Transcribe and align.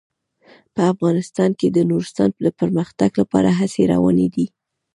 په 0.73 0.81
افغانستان 0.93 1.51
کې 1.59 1.67
د 1.71 1.77
نورستان 1.89 2.29
د 2.45 2.47
پرمختګ 2.59 3.09
لپاره 3.21 3.49
هڅې 3.59 3.83
روانې 3.93 4.27
دي. 4.35 4.45